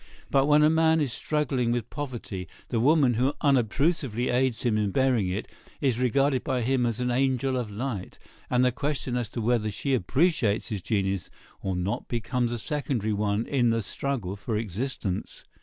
But 0.31 0.47
when 0.47 0.63
a 0.63 0.69
man 0.71 0.99
is 0.99 1.13
struggling 1.13 1.71
with 1.71 1.91
poverty, 1.91 2.47
the 2.69 2.79
woman 2.79 3.13
who 3.13 3.35
unobtrusively 3.41 4.29
aids 4.29 4.63
him 4.63 4.75
in 4.75 4.89
bearing 4.89 5.29
it 5.29 5.47
is 5.79 5.99
regarded 5.99 6.43
by 6.43 6.61
him 6.61 6.87
as 6.87 6.99
an 6.99 7.11
angel 7.11 7.55
of 7.55 7.69
light, 7.69 8.17
and 8.49 8.65
the 8.65 8.71
question 8.71 9.15
as 9.15 9.29
to 9.29 9.41
whether 9.41 9.69
she 9.69 9.93
appreciates 9.93 10.69
his 10.69 10.81
genius 10.81 11.29
or 11.61 11.75
not 11.75 12.07
becomes 12.07 12.51
a 12.51 12.57
secondary 12.57 13.13
one 13.13 13.45
in 13.45 13.69
the 13.69 13.83
struggle 13.83 14.35
for 14.35 14.57
existence. 14.57 15.43